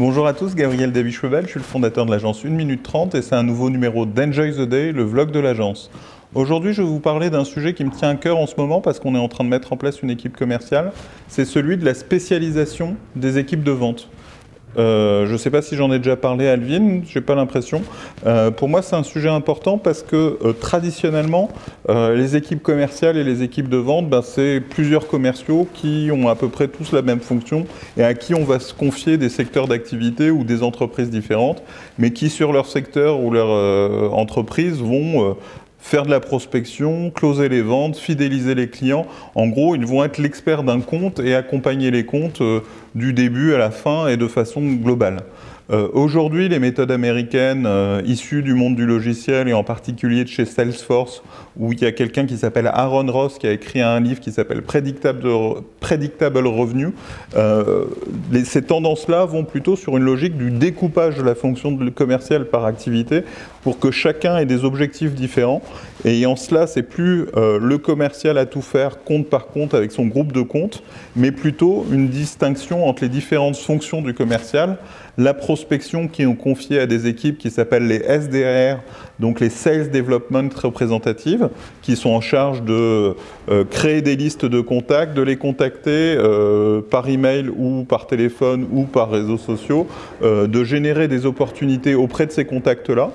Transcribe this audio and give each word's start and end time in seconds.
Bonjour 0.00 0.26
à 0.26 0.32
tous, 0.32 0.54
Gabriel 0.54 0.92
David 0.92 1.12
Cheval, 1.12 1.44
je 1.44 1.50
suis 1.50 1.58
le 1.58 1.64
fondateur 1.64 2.06
de 2.06 2.10
l'agence 2.10 2.46
1 2.46 2.48
minute 2.48 2.82
30 2.82 3.14
et 3.16 3.20
c'est 3.20 3.34
un 3.34 3.42
nouveau 3.42 3.68
numéro 3.68 4.06
d'Enjoy 4.06 4.52
the 4.52 4.62
Day, 4.62 4.92
le 4.92 5.02
vlog 5.02 5.30
de 5.30 5.38
l'agence. 5.38 5.90
Aujourd'hui, 6.34 6.72
je 6.72 6.80
vais 6.80 6.88
vous 6.88 7.00
parler 7.00 7.28
d'un 7.28 7.44
sujet 7.44 7.74
qui 7.74 7.84
me 7.84 7.90
tient 7.90 8.08
à 8.08 8.14
cœur 8.14 8.38
en 8.38 8.46
ce 8.46 8.54
moment 8.56 8.80
parce 8.80 8.98
qu'on 8.98 9.14
est 9.14 9.18
en 9.18 9.28
train 9.28 9.44
de 9.44 9.50
mettre 9.50 9.74
en 9.74 9.76
place 9.76 10.00
une 10.00 10.08
équipe 10.08 10.38
commerciale, 10.38 10.92
c'est 11.28 11.44
celui 11.44 11.76
de 11.76 11.84
la 11.84 11.92
spécialisation 11.92 12.96
des 13.14 13.36
équipes 13.36 13.62
de 13.62 13.72
vente. 13.72 14.08
Euh, 14.78 15.26
je 15.26 15.32
ne 15.32 15.36
sais 15.36 15.50
pas 15.50 15.62
si 15.62 15.76
j'en 15.76 15.92
ai 15.92 15.98
déjà 15.98 16.16
parlé 16.16 16.46
Alvin, 16.46 17.00
j'ai 17.06 17.20
pas 17.20 17.34
l'impression. 17.34 17.82
Euh, 18.26 18.50
pour 18.50 18.68
moi, 18.68 18.82
c'est 18.82 18.96
un 18.96 19.02
sujet 19.02 19.28
important 19.28 19.78
parce 19.78 20.02
que 20.02 20.38
euh, 20.44 20.52
traditionnellement, 20.52 21.50
les 21.88 22.36
équipes 22.36 22.62
commerciales 22.62 23.16
et 23.16 23.24
les 23.24 23.42
équipes 23.42 23.68
de 23.68 23.76
vente, 23.76 24.08
ben, 24.08 24.22
c'est 24.22 24.60
plusieurs 24.60 25.08
commerciaux 25.08 25.66
qui 25.74 26.10
ont 26.12 26.28
à 26.28 26.36
peu 26.36 26.48
près 26.48 26.68
tous 26.68 26.92
la 26.92 27.02
même 27.02 27.20
fonction 27.20 27.66
et 27.96 28.04
à 28.04 28.14
qui 28.14 28.32
on 28.34 28.44
va 28.44 28.60
se 28.60 28.72
confier 28.72 29.16
des 29.16 29.28
secteurs 29.28 29.66
d'activité 29.66 30.30
ou 30.30 30.44
des 30.44 30.62
entreprises 30.62 31.10
différentes, 31.10 31.62
mais 31.98 32.12
qui 32.12 32.30
sur 32.30 32.52
leur 32.52 32.66
secteur 32.66 33.20
ou 33.20 33.32
leur 33.32 33.48
entreprise 34.14 34.80
vont 34.80 35.36
faire 35.80 36.04
de 36.04 36.10
la 36.10 36.20
prospection, 36.20 37.10
closer 37.10 37.48
les 37.48 37.62
ventes, 37.62 37.96
fidéliser 37.96 38.54
les 38.54 38.68
clients. 38.68 39.06
En 39.34 39.48
gros, 39.48 39.74
ils 39.74 39.86
vont 39.86 40.04
être 40.04 40.18
l'expert 40.18 40.62
d'un 40.62 40.80
compte 40.80 41.20
et 41.20 41.34
accompagner 41.34 41.90
les 41.90 42.04
comptes 42.04 42.40
euh, 42.40 42.60
du 42.94 43.12
début 43.12 43.54
à 43.54 43.58
la 43.58 43.70
fin 43.70 44.08
et 44.08 44.16
de 44.16 44.28
façon 44.28 44.60
globale. 44.60 45.24
Euh, 45.72 45.86
aujourd'hui, 45.92 46.48
les 46.48 46.58
méthodes 46.58 46.90
américaines 46.90 47.64
euh, 47.64 48.02
issues 48.04 48.42
du 48.42 48.54
monde 48.54 48.74
du 48.74 48.86
logiciel 48.86 49.46
et 49.46 49.52
en 49.52 49.62
particulier 49.62 50.24
de 50.24 50.28
chez 50.28 50.44
Salesforce, 50.44 51.22
où 51.56 51.72
il 51.72 51.80
y 51.80 51.86
a 51.86 51.92
quelqu'un 51.92 52.26
qui 52.26 52.38
s'appelle 52.38 52.66
Aaron 52.66 53.06
Ross 53.06 53.38
qui 53.38 53.46
a 53.46 53.52
écrit 53.52 53.80
un 53.80 54.00
livre 54.00 54.18
qui 54.18 54.32
s'appelle 54.32 54.62
Predictable, 54.62 55.28
Revenue, 56.48 56.92
euh, 57.36 57.84
ces 58.44 58.62
tendances-là 58.62 59.24
vont 59.26 59.44
plutôt 59.44 59.76
sur 59.76 59.96
une 59.96 60.02
logique 60.02 60.36
du 60.36 60.50
découpage 60.50 61.16
de 61.16 61.22
la 61.22 61.36
fonction 61.36 61.78
commerciale 61.94 62.46
par 62.46 62.64
activité 62.64 63.22
pour 63.62 63.78
que 63.78 63.92
chacun 63.92 64.38
ait 64.38 64.46
des 64.46 64.64
objectifs 64.64 65.14
différents. 65.14 65.62
Et 66.04 66.26
en 66.26 66.34
cela, 66.34 66.66
c'est 66.66 66.82
plus 66.82 67.26
le 67.34 67.76
commercial 67.76 68.38
à 68.38 68.46
tout 68.46 68.62
faire 68.62 69.04
compte 69.04 69.28
par 69.28 69.48
compte 69.48 69.74
avec 69.74 69.92
son 69.92 70.06
groupe 70.06 70.32
de 70.32 70.40
comptes, 70.40 70.82
mais 71.14 71.30
plutôt 71.30 71.84
une 71.92 72.08
distinction 72.08 72.86
entre 72.86 73.02
les 73.02 73.10
différentes 73.10 73.56
fonctions 73.56 74.00
du 74.00 74.14
commercial 74.14 74.78
la 75.18 75.34
prospection 75.34 76.08
qui 76.08 76.22
est 76.22 76.36
confiée 76.36 76.80
à 76.80 76.86
des 76.86 77.06
équipes 77.06 77.38
qui 77.38 77.50
s'appellent 77.50 77.86
les 77.86 77.98
SDR, 77.98 78.80
donc 79.18 79.40
les 79.40 79.50
Sales 79.50 79.90
Development 79.90 80.48
Representatives, 80.54 81.48
qui 81.82 81.96
sont 81.96 82.10
en 82.10 82.20
charge 82.20 82.62
de 82.62 83.14
euh, 83.50 83.64
créer 83.68 84.02
des 84.02 84.16
listes 84.16 84.46
de 84.46 84.60
contacts, 84.60 85.14
de 85.14 85.22
les 85.22 85.36
contacter 85.36 86.16
euh, 86.16 86.80
par 86.80 87.08
email 87.08 87.50
ou 87.56 87.84
par 87.84 88.06
téléphone 88.06 88.66
ou 88.72 88.84
par 88.84 89.10
réseaux 89.10 89.38
sociaux, 89.38 89.86
euh, 90.22 90.46
de 90.46 90.64
générer 90.64 91.08
des 91.08 91.26
opportunités 91.26 91.94
auprès 91.94 92.26
de 92.26 92.32
ces 92.32 92.44
contacts-là 92.44 93.10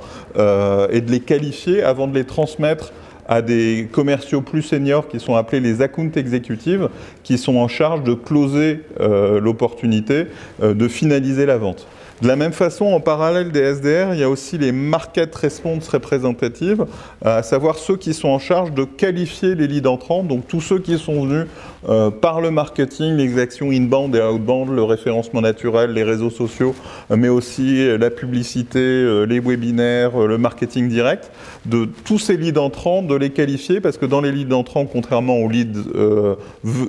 et 0.92 1.02
de 1.02 1.12
les 1.12 1.22
qualifier 1.22 1.82
avant 1.82 2.08
de 2.08 2.14
les 2.14 2.26
transmettre 2.26 2.92
à 3.28 3.42
des 3.42 3.88
commerciaux 3.92 4.42
plus 4.42 4.62
seniors 4.62 5.08
qui 5.08 5.20
sont 5.20 5.36
appelés 5.36 5.60
les 5.60 5.82
account 5.82 6.12
executives, 6.16 6.90
qui 7.24 7.38
sont 7.38 7.58
en 7.58 7.68
charge 7.68 8.04
de 8.04 8.14
closer 8.14 8.82
l'opportunité, 9.00 10.26
de 10.62 10.88
finaliser 10.88 11.46
la 11.46 11.58
vente. 11.58 11.88
De 12.22 12.30
la 12.30 12.38
même 12.38 12.54
façon, 12.54 12.86
en 12.86 13.02
parallèle 13.02 13.52
des 13.52 13.60
SDR, 13.60 14.14
il 14.14 14.20
y 14.20 14.24
a 14.24 14.30
aussi 14.30 14.58
les 14.58 14.72
market 14.72 15.36
response 15.36 15.90
représentatives, 15.90 16.86
à 17.22 17.44
savoir 17.44 17.78
ceux 17.78 17.98
qui 17.98 18.14
sont 18.14 18.30
en 18.30 18.40
charge 18.40 18.72
de 18.72 18.86
qualifier 18.86 19.54
les 19.54 19.68
leads 19.68 19.90
entrants, 19.90 20.24
donc 20.24 20.48
tous 20.48 20.62
ceux 20.62 20.80
qui 20.80 20.98
sont 20.98 21.26
venus 21.26 21.48
euh, 21.90 22.10
par 22.10 22.42
le 22.42 22.52
marketing, 22.52 23.16
les 23.16 23.38
actions 23.38 23.70
inbound 23.70 24.16
et 24.16 24.22
outbound, 24.22 24.70
le 24.70 24.84
référencement 24.84 25.42
naturel, 25.42 25.92
les 25.92 26.04
réseaux 26.04 26.30
sociaux, 26.30 26.74
euh, 27.12 27.16
mais 27.18 27.28
aussi 27.28 27.86
euh, 27.86 27.98
la 27.98 28.10
publicité, 28.10 29.26
les 29.28 29.40
webinaires, 29.40 30.18
le 30.18 30.38
marketing 30.38 30.88
direct, 30.88 31.32
de 31.66 31.88
tous 32.06 32.18
ces 32.18 32.38
leads 32.38 32.60
entrants, 32.60 33.02
de 33.02 33.16
les 33.16 33.30
qualifier, 33.30 33.82
parce 33.82 33.98
que 33.98 34.06
dans 34.06 34.22
les 34.22 34.32
leads 34.32 34.56
entrants, 34.56 34.86
contrairement 34.86 35.38
aux 35.38 35.50
leads 35.50 35.82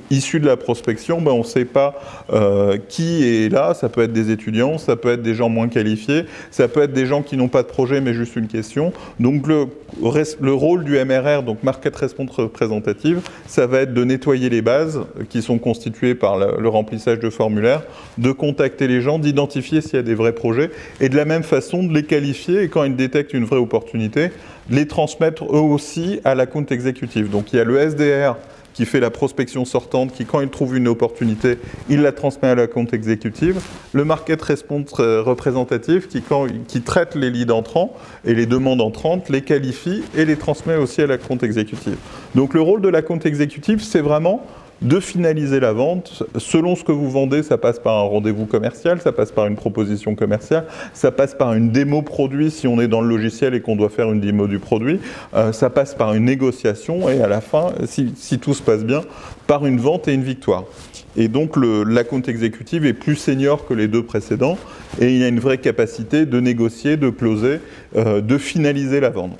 issus 0.09 0.39
de 0.39 0.45
la 0.45 0.57
prospection, 0.57 1.21
ben, 1.21 1.31
on 1.31 1.39
ne 1.39 1.43
sait 1.43 1.65
pas 1.65 1.95
qui 2.87 3.23
est 3.23 3.49
là, 3.49 3.73
ça 3.73 3.89
peut 3.89 4.01
être 4.01 4.13
des 4.13 4.31
étudiants, 4.31 4.77
ça 4.77 4.95
peut 4.95 5.09
être 5.09 5.16
des 5.21 5.33
gens 5.33 5.49
moins 5.49 5.67
qualifiés, 5.67 6.25
ça 6.51 6.67
peut 6.67 6.81
être 6.81 6.93
des 6.93 7.05
gens 7.05 7.21
qui 7.21 7.37
n'ont 7.37 7.47
pas 7.47 7.63
de 7.63 7.67
projet 7.67 8.01
mais 8.01 8.13
juste 8.13 8.35
une 8.35 8.47
question. 8.47 8.93
Donc 9.19 9.47
le, 9.47 9.67
le 10.39 10.53
rôle 10.53 10.83
du 10.83 10.93
MRR, 11.03 11.43
donc 11.43 11.63
Market 11.63 11.95
Response 11.95 12.31
Représentative, 12.31 13.21
ça 13.47 13.67
va 13.67 13.81
être 13.81 13.93
de 13.93 14.03
nettoyer 14.03 14.49
les 14.49 14.61
bases 14.61 15.01
qui 15.29 15.41
sont 15.41 15.57
constituées 15.57 16.15
par 16.15 16.37
le, 16.37 16.67
remplissage 16.67 17.19
de 17.19 17.29
formulaires, 17.29 17.83
de 18.17 18.31
contacter 18.31 18.87
les 18.87 19.01
gens, 19.01 19.19
d'identifier 19.19 19.81
s'il 19.81 19.95
y 19.95 19.99
a 19.99 20.03
des 20.03 20.15
vrais 20.15 20.33
projets 20.33 20.71
et 20.99 21.09
de 21.09 21.15
la 21.15 21.25
même 21.25 21.43
façon 21.43 21.83
de 21.83 21.93
les 21.93 22.03
qualifier 22.03 22.63
et 22.63 22.69
quand 22.69 22.83
ils 22.83 22.95
détectent 22.95 23.33
une 23.33 23.45
vraie 23.45 23.57
opportunité, 23.57 24.31
les 24.69 24.85
transmettre 24.85 25.45
eux 25.45 25.59
aussi 25.59 26.19
à 26.23 26.35
la 26.35 26.45
compte 26.45 26.71
exécutive. 26.71 27.29
Donc 27.29 27.53
il 27.53 27.57
y 27.57 27.59
a 27.59 27.63
le 27.63 27.77
SDR 27.77 28.35
qui 28.77 28.85
fait 28.85 28.99
la 28.99 29.09
prospection 29.09 29.65
sortante, 29.65 30.13
qui 30.13 30.25
quand 30.25 30.39
il 30.39 30.49
trouve 30.49 30.77
une 30.77 30.87
opportunité, 30.87 31.57
il 31.89 32.01
la 32.01 32.11
transmet 32.11 32.49
à 32.49 32.53
la 32.53 32.67
compte 32.67 32.93
exécutive. 32.93 33.59
Le 33.91 34.05
market 34.05 34.39
response 34.39 34.93
représentatif 34.93 36.07
qui, 36.07 36.21
quand, 36.21 36.45
qui 36.67 36.81
traite 36.81 37.15
les 37.15 37.31
leads 37.31 37.51
entrants 37.51 37.95
et 38.23 38.35
les 38.35 38.45
demandes 38.45 38.81
entrantes, 38.81 39.29
les 39.29 39.41
qualifie 39.41 40.03
et 40.15 40.25
les 40.25 40.35
transmet 40.35 40.75
aussi 40.75 41.01
à 41.01 41.07
la 41.07 41.17
compte 41.17 41.41
exécutive. 41.41 41.97
Donc 42.35 42.53
le 42.53 42.61
rôle 42.61 42.81
de 42.81 42.89
la 42.89 43.01
compte 43.01 43.25
exécutive, 43.25 43.81
c'est 43.81 44.01
vraiment 44.01 44.45
de 44.81 44.99
finaliser 44.99 45.59
la 45.59 45.73
vente. 45.73 46.23
Selon 46.37 46.75
ce 46.75 46.83
que 46.83 46.91
vous 46.91 47.09
vendez, 47.09 47.43
ça 47.43 47.57
passe 47.57 47.79
par 47.79 47.97
un 47.97 48.07
rendez-vous 48.07 48.45
commercial, 48.45 49.01
ça 49.01 49.11
passe 49.11 49.31
par 49.31 49.47
une 49.47 49.55
proposition 49.55 50.15
commerciale, 50.15 50.65
ça 50.93 51.11
passe 51.11 51.33
par 51.33 51.53
une 51.53 51.71
démo 51.71 52.01
produit 52.01 52.51
si 52.51 52.67
on 52.67 52.79
est 52.79 52.87
dans 52.87 53.01
le 53.01 53.09
logiciel 53.09 53.53
et 53.53 53.61
qu'on 53.61 53.75
doit 53.75 53.89
faire 53.89 54.11
une 54.11 54.19
démo 54.19 54.47
du 54.47 54.59
produit, 54.59 54.99
euh, 55.33 55.51
ça 55.51 55.69
passe 55.69 55.95
par 55.95 56.13
une 56.13 56.25
négociation 56.25 57.09
et 57.09 57.21
à 57.21 57.27
la 57.27 57.41
fin, 57.41 57.73
si, 57.85 58.39
tout 58.39 58.53
se 58.53 58.61
passe 58.61 58.83
bien, 58.83 59.01
par 59.47 59.65
une 59.65 59.79
vente 59.79 60.07
et 60.07 60.13
une 60.13 60.23
victoire. 60.23 60.65
Et 61.15 61.27
donc 61.27 61.55
la 61.57 62.03
compte 62.03 62.29
exécutive 62.29 62.85
est 62.85 62.93
plus 62.93 63.15
senior 63.15 63.65
que 63.65 63.73
les 63.73 63.87
deux 63.87 64.03
précédents 64.03 64.57
et 65.01 65.15
il 65.15 65.23
a 65.23 65.27
une 65.27 65.39
vraie 65.39 65.57
capacité 65.57 66.27
de 66.27 66.39
négocier, 66.39 66.95
de 66.95 67.09
closer, 67.09 67.59
euh, 67.95 68.21
de 68.21 68.37
finaliser 68.37 68.99
la 68.99 69.09
vente. 69.09 69.37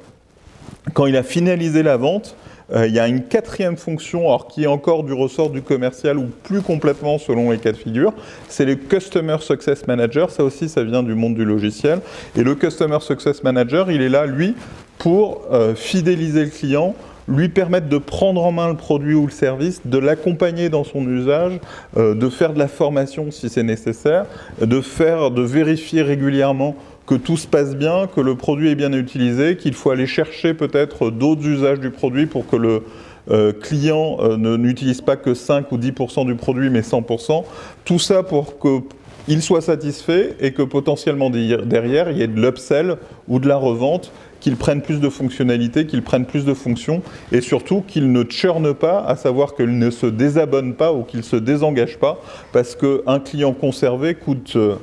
Quand 0.93 1.05
il 1.05 1.15
a 1.15 1.23
finalisé 1.23 1.83
la 1.83 1.97
vente, 1.97 2.35
il 2.73 2.93
y 2.93 2.99
a 2.99 3.07
une 3.07 3.23
quatrième 3.23 3.77
fonction, 3.77 4.27
alors 4.27 4.47
qui 4.47 4.63
est 4.63 4.67
encore 4.67 5.03
du 5.03 5.13
ressort 5.13 5.49
du 5.49 5.61
commercial 5.61 6.17
ou 6.17 6.29
plus 6.43 6.61
complètement 6.61 7.17
selon 7.17 7.51
les 7.51 7.57
cas 7.57 7.71
de 7.71 7.77
figure, 7.77 8.13
c'est 8.49 8.65
le 8.65 8.75
Customer 8.75 9.37
Success 9.39 9.87
Manager. 9.87 10.29
Ça 10.31 10.43
aussi, 10.43 10.67
ça 10.67 10.83
vient 10.83 11.03
du 11.03 11.15
monde 11.15 11.35
du 11.35 11.45
logiciel. 11.45 12.01
Et 12.35 12.43
le 12.43 12.55
Customer 12.55 12.99
Success 12.99 13.43
Manager, 13.43 13.89
il 13.91 14.01
est 14.01 14.09
là, 14.09 14.25
lui, 14.25 14.55
pour 14.97 15.43
euh, 15.51 15.75
fidéliser 15.75 16.45
le 16.45 16.49
client, 16.49 16.95
lui 17.27 17.49
permettre 17.49 17.89
de 17.89 17.97
prendre 17.97 18.43
en 18.43 18.51
main 18.51 18.69
le 18.69 18.75
produit 18.75 19.13
ou 19.13 19.25
le 19.25 19.31
service, 19.31 19.81
de 19.85 19.97
l'accompagner 19.97 20.69
dans 20.69 20.83
son 20.83 21.05
usage, 21.07 21.59
euh, 21.97 22.15
de 22.15 22.29
faire 22.29 22.53
de 22.53 22.59
la 22.59 22.67
formation 22.67 23.31
si 23.31 23.49
c'est 23.49 23.63
nécessaire, 23.63 24.25
de 24.61 24.81
faire, 24.81 25.31
de 25.31 25.41
vérifier 25.41 26.01
régulièrement 26.01 26.75
que 27.07 27.15
tout 27.15 27.37
se 27.37 27.47
passe 27.47 27.75
bien, 27.75 28.07
que 28.13 28.19
le 28.19 28.35
produit 28.35 28.69
est 28.69 28.75
bien 28.75 28.91
utilisé, 28.91 29.55
qu'il 29.55 29.73
faut 29.73 29.89
aller 29.89 30.07
chercher 30.07 30.53
peut-être 30.53 31.09
d'autres 31.09 31.47
usages 31.47 31.79
du 31.79 31.89
produit 31.89 32.25
pour 32.25 32.45
que 32.45 32.57
le 32.57 32.83
euh, 33.31 33.53
client 33.53 34.17
euh, 34.19 34.37
n'utilise 34.57 35.01
pas 35.01 35.15
que 35.15 35.33
5 35.33 35.71
ou 35.71 35.77
10% 35.77 36.25
du 36.25 36.35
produit, 36.35 36.69
mais 36.69 36.81
100%. 36.81 37.43
Tout 37.85 37.97
ça 37.97 38.23
pour 38.23 38.55
qu'il 38.59 39.41
soit 39.41 39.61
satisfait 39.61 40.35
et 40.41 40.51
que 40.51 40.61
potentiellement 40.61 41.29
derrière, 41.29 42.11
il 42.11 42.17
y 42.17 42.21
ait 42.21 42.27
de 42.27 42.39
l'upsell 42.39 42.97
ou 43.29 43.39
de 43.39 43.47
la 43.47 43.57
revente, 43.57 44.11
qu'il 44.39 44.55
prenne 44.55 44.81
plus 44.81 44.99
de 44.99 45.09
fonctionnalités, 45.09 45.87
qu'il 45.87 46.03
prenne 46.03 46.25
plus 46.25 46.45
de 46.45 46.53
fonctions 46.53 47.01
et 47.31 47.41
surtout 47.41 47.83
qu'il 47.87 48.11
ne 48.11 48.23
churne 48.29 48.73
pas, 48.73 49.03
à 49.03 49.15
savoir 49.15 49.55
qu'il 49.55 49.79
ne 49.79 49.89
se 49.89 50.05
désabonne 50.05 50.73
pas 50.73 50.93
ou 50.93 51.03
qu'il 51.03 51.23
se 51.23 51.37
désengage 51.37 51.97
pas, 51.97 52.21
parce 52.51 52.75
qu'un 52.75 53.19
client 53.19 53.53
conservé 53.53 54.13
coûte 54.13 54.53
euh, 54.55 54.75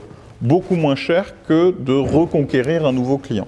beaucoup 0.45 0.77
moins 0.77 0.95
cher 0.95 1.35
que 1.49 1.75
de 1.79 1.95
reconquérir 1.95 2.87
un 2.87 2.93
nouveau 2.93 3.19
client. 3.19 3.47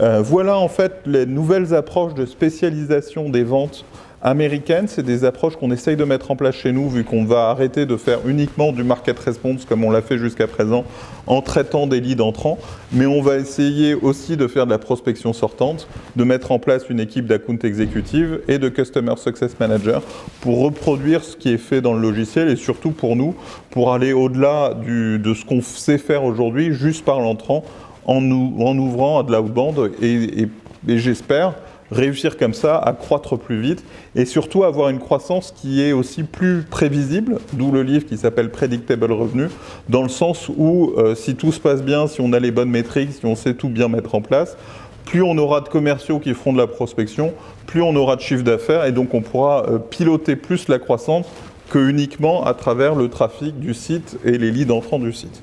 Euh, 0.00 0.20
voilà 0.22 0.58
en 0.58 0.68
fait 0.68 1.00
les 1.06 1.26
nouvelles 1.26 1.74
approches 1.74 2.14
de 2.14 2.26
spécialisation 2.26 3.30
des 3.30 3.44
ventes 3.44 3.84
américaines. 4.24 4.88
C'est 4.88 5.02
des 5.02 5.24
approches 5.24 5.56
qu'on 5.56 5.70
essaye 5.70 5.96
de 5.96 6.04
mettre 6.04 6.30
en 6.30 6.36
place 6.36 6.56
chez 6.56 6.72
nous, 6.72 6.88
vu 6.88 7.04
qu'on 7.04 7.24
va 7.24 7.50
arrêter 7.50 7.86
de 7.86 7.96
faire 7.96 8.26
uniquement 8.26 8.72
du 8.72 8.82
market 8.82 9.18
response 9.18 9.64
comme 9.64 9.84
on 9.84 9.90
l'a 9.90 10.02
fait 10.02 10.18
jusqu'à 10.18 10.46
présent, 10.46 10.84
en 11.26 11.42
traitant 11.42 11.86
des 11.86 12.00
leads 12.00 12.22
entrants. 12.22 12.58
Mais 12.90 13.06
on 13.06 13.22
va 13.22 13.36
essayer 13.36 13.94
aussi 13.94 14.36
de 14.36 14.48
faire 14.48 14.64
de 14.64 14.70
la 14.70 14.78
prospection 14.78 15.32
sortante, 15.32 15.86
de 16.16 16.24
mettre 16.24 16.50
en 16.50 16.58
place 16.58 16.88
une 16.88 17.00
équipe 17.00 17.26
d'account 17.26 17.58
exécutive 17.62 18.40
et 18.48 18.58
de 18.58 18.68
customer 18.68 19.14
success 19.16 19.56
manager 19.60 20.02
pour 20.40 20.60
reproduire 20.62 21.22
ce 21.22 21.36
qui 21.36 21.50
est 21.50 21.58
fait 21.58 21.80
dans 21.80 21.92
le 21.92 22.00
logiciel 22.00 22.48
et 22.48 22.56
surtout 22.56 22.90
pour 22.90 23.16
nous, 23.16 23.34
pour 23.70 23.92
aller 23.92 24.12
au-delà 24.12 24.74
de 24.74 25.34
ce 25.34 25.44
qu'on 25.44 25.60
sait 25.60 25.98
faire 25.98 26.24
aujourd'hui 26.24 26.72
juste 26.72 27.04
par 27.04 27.20
l'entrant 27.20 27.62
en, 28.06 28.22
ouvrant 28.30 29.18
à 29.18 29.22
de 29.22 29.92
et, 30.02 30.42
et, 30.42 30.48
et 30.88 30.98
j'espère 30.98 31.54
réussir 31.90 32.36
comme 32.36 32.54
ça 32.54 32.78
à 32.78 32.92
croître 32.92 33.38
plus 33.38 33.60
vite 33.60 33.84
et 34.14 34.24
surtout 34.24 34.64
avoir 34.64 34.88
une 34.88 34.98
croissance 34.98 35.52
qui 35.54 35.82
est 35.82 35.92
aussi 35.92 36.22
plus 36.22 36.62
prévisible, 36.62 37.38
d'où 37.52 37.70
le 37.70 37.82
livre 37.82 38.06
qui 38.06 38.16
s'appelle 38.16 38.50
Predictable 38.50 39.12
Revenue, 39.12 39.48
dans 39.88 40.02
le 40.02 40.08
sens 40.08 40.48
où 40.48 40.92
euh, 40.96 41.14
si 41.14 41.34
tout 41.34 41.52
se 41.52 41.60
passe 41.60 41.82
bien, 41.82 42.06
si 42.06 42.20
on 42.20 42.32
a 42.32 42.40
les 42.40 42.50
bonnes 42.50 42.70
métriques, 42.70 43.12
si 43.12 43.26
on 43.26 43.36
sait 43.36 43.54
tout 43.54 43.68
bien 43.68 43.88
mettre 43.88 44.14
en 44.14 44.20
place, 44.20 44.56
plus 45.04 45.22
on 45.22 45.36
aura 45.36 45.60
de 45.60 45.68
commerciaux 45.68 46.18
qui 46.18 46.34
feront 46.34 46.52
de 46.52 46.58
la 46.58 46.66
prospection, 46.66 47.34
plus 47.66 47.82
on 47.82 47.94
aura 47.94 48.16
de 48.16 48.20
chiffre 48.20 48.42
d'affaires 48.42 48.84
et 48.84 48.92
donc 48.92 49.14
on 49.14 49.20
pourra 49.20 49.66
euh, 49.68 49.78
piloter 49.78 50.36
plus 50.36 50.68
la 50.68 50.78
croissance 50.78 51.26
que 51.70 51.78
uniquement 51.78 52.44
à 52.44 52.54
travers 52.54 52.94
le 52.94 53.08
trafic 53.08 53.58
du 53.58 53.74
site 53.74 54.18
et 54.24 54.38
les 54.38 54.50
leads 54.50 54.72
entrants 54.72 54.98
du 54.98 55.12
site. 55.12 55.42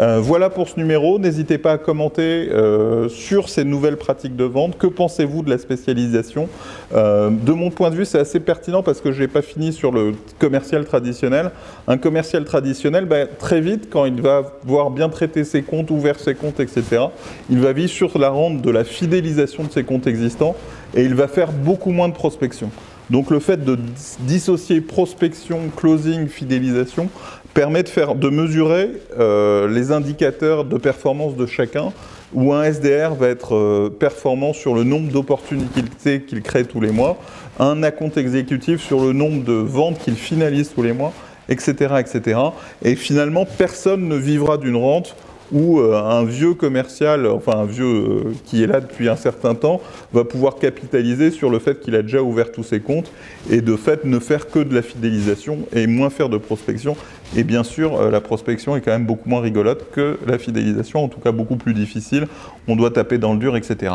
Euh, 0.00 0.20
voilà 0.20 0.50
pour 0.50 0.68
ce 0.68 0.78
numéro. 0.78 1.18
N'hésitez 1.18 1.58
pas 1.58 1.72
à 1.72 1.78
commenter 1.78 2.48
euh, 2.50 3.08
sur 3.08 3.48
ces 3.48 3.64
nouvelles 3.64 3.96
pratiques 3.96 4.36
de 4.36 4.44
vente. 4.44 4.78
Que 4.78 4.86
pensez-vous 4.86 5.42
de 5.42 5.50
la 5.50 5.58
spécialisation 5.58 6.48
euh, 6.94 7.30
De 7.30 7.52
mon 7.52 7.70
point 7.70 7.90
de 7.90 7.96
vue, 7.96 8.04
c'est 8.04 8.18
assez 8.18 8.40
pertinent 8.40 8.82
parce 8.82 9.00
que 9.00 9.12
je 9.12 9.22
n'ai 9.22 9.28
pas 9.28 9.42
fini 9.42 9.72
sur 9.72 9.90
le 9.90 10.12
commercial 10.38 10.84
traditionnel. 10.84 11.50
Un 11.88 11.98
commercial 11.98 12.44
traditionnel, 12.44 13.06
bah, 13.06 13.26
très 13.26 13.60
vite, 13.60 13.88
quand 13.90 14.04
il 14.04 14.20
va 14.22 14.52
voir 14.64 14.90
bien 14.90 15.08
traiter 15.08 15.44
ses 15.44 15.62
comptes, 15.62 15.90
ouvert 15.90 16.20
ses 16.20 16.34
comptes, 16.34 16.60
etc., 16.60 17.06
il 17.50 17.58
va 17.58 17.72
vivre 17.72 17.90
sur 17.90 18.18
la 18.18 18.30
rente 18.30 18.62
de 18.62 18.70
la 18.70 18.84
fidélisation 18.84 19.64
de 19.64 19.70
ses 19.70 19.84
comptes 19.84 20.06
existants 20.06 20.54
et 20.94 21.02
il 21.02 21.14
va 21.14 21.28
faire 21.28 21.52
beaucoup 21.52 21.90
moins 21.90 22.08
de 22.08 22.14
prospection. 22.14 22.70
Donc 23.10 23.30
le 23.30 23.40
fait 23.40 23.64
de 23.64 23.78
dissocier 24.20 24.80
prospection, 24.80 25.70
closing, 25.74 26.28
fidélisation 26.28 27.08
permet 27.54 27.82
de, 27.82 27.88
faire, 27.88 28.14
de 28.14 28.28
mesurer 28.28 28.90
euh, 29.18 29.66
les 29.68 29.90
indicateurs 29.92 30.64
de 30.64 30.76
performance 30.76 31.34
de 31.34 31.46
chacun, 31.46 31.92
où 32.34 32.52
un 32.52 32.64
SDR 32.64 33.14
va 33.14 33.28
être 33.28 33.54
euh, 33.54 33.88
performant 33.88 34.52
sur 34.52 34.74
le 34.74 34.84
nombre 34.84 35.10
d'opportunités 35.10 36.22
qu'il 36.22 36.42
crée 36.42 36.64
tous 36.64 36.80
les 36.80 36.90
mois, 36.90 37.18
un 37.58 37.82
account 37.82 38.12
exécutif 38.14 38.82
sur 38.82 39.00
le 39.00 39.12
nombre 39.12 39.42
de 39.42 39.54
ventes 39.54 39.98
qu'il 39.98 40.14
finalise 40.14 40.70
tous 40.74 40.82
les 40.82 40.92
mois, 40.92 41.12
etc., 41.48 41.94
etc. 41.98 42.38
Et 42.82 42.94
finalement, 42.94 43.46
personne 43.46 44.06
ne 44.06 44.16
vivra 44.16 44.58
d'une 44.58 44.76
rente 44.76 45.16
où 45.52 45.80
euh, 45.80 46.00
un 46.00 46.24
vieux 46.24 46.54
commercial, 46.54 47.26
enfin 47.26 47.52
un 47.52 47.64
vieux 47.64 47.84
euh, 47.84 48.32
qui 48.44 48.62
est 48.62 48.66
là 48.66 48.80
depuis 48.80 49.08
un 49.08 49.16
certain 49.16 49.54
temps, 49.54 49.80
va 50.12 50.24
pouvoir 50.24 50.56
capitaliser 50.56 51.30
sur 51.30 51.50
le 51.50 51.58
fait 51.58 51.80
qu'il 51.80 51.94
a 51.94 52.02
déjà 52.02 52.22
ouvert 52.22 52.52
tous 52.52 52.62
ses 52.62 52.80
comptes 52.80 53.10
et 53.50 53.60
de 53.60 53.76
fait 53.76 54.04
ne 54.04 54.18
faire 54.18 54.48
que 54.48 54.58
de 54.58 54.74
la 54.74 54.82
fidélisation 54.82 55.58
et 55.72 55.86
moins 55.86 56.10
faire 56.10 56.28
de 56.28 56.38
prospection. 56.38 56.96
Et 57.36 57.44
bien 57.44 57.64
sûr, 57.64 58.00
euh, 58.00 58.10
la 58.10 58.20
prospection 58.20 58.76
est 58.76 58.80
quand 58.80 58.92
même 58.92 59.06
beaucoup 59.06 59.28
moins 59.28 59.40
rigolote 59.40 59.90
que 59.92 60.18
la 60.26 60.38
fidélisation, 60.38 61.04
en 61.04 61.08
tout 61.08 61.20
cas 61.20 61.32
beaucoup 61.32 61.56
plus 61.56 61.74
difficile. 61.74 62.26
On 62.66 62.76
doit 62.76 62.90
taper 62.90 63.18
dans 63.18 63.32
le 63.32 63.38
dur, 63.38 63.56
etc. 63.56 63.94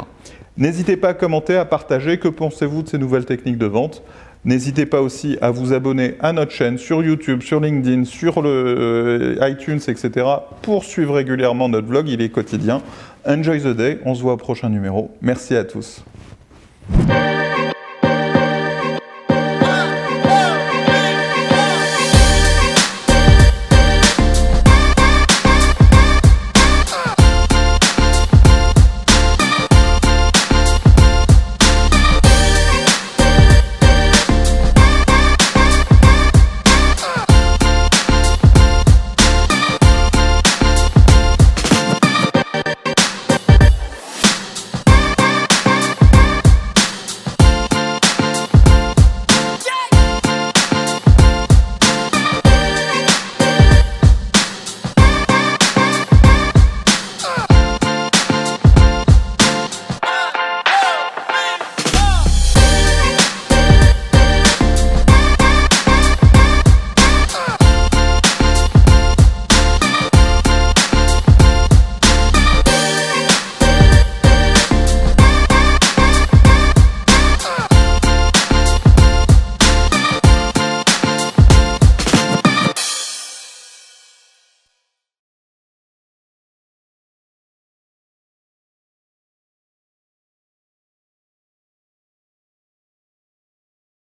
N'hésitez 0.57 0.97
pas 0.97 1.09
à 1.09 1.13
commenter, 1.13 1.55
à 1.55 1.65
partager. 1.65 2.19
Que 2.19 2.27
pensez-vous 2.27 2.83
de 2.83 2.89
ces 2.89 2.97
nouvelles 2.99 3.25
techniques 3.25 3.57
de 3.57 3.65
vente? 3.65 4.03
N'hésitez 4.45 4.85
pas 4.85 5.01
aussi 5.01 5.37
à 5.41 5.51
vous 5.51 5.71
abonner 5.71 6.15
à 6.19 6.33
notre 6.33 6.51
chaîne 6.51 6.77
sur 6.77 7.01
YouTube, 7.01 7.41
sur 7.41 7.61
LinkedIn, 7.61 8.03
sur 8.03 8.41
euh, 8.43 9.37
iTunes, 9.41 9.79
etc. 9.87 10.25
pour 10.61 10.83
suivre 10.83 11.15
régulièrement 11.15 11.69
notre 11.69 11.87
vlog. 11.87 12.09
Il 12.09 12.21
est 12.21 12.29
quotidien. 12.29 12.81
Enjoy 13.25 13.61
the 13.61 13.67
day. 13.67 13.99
On 14.05 14.15
se 14.15 14.21
voit 14.21 14.33
au 14.33 14.37
prochain 14.37 14.69
numéro. 14.69 15.11
Merci 15.21 15.55
à 15.55 15.63
tous. 15.63 16.03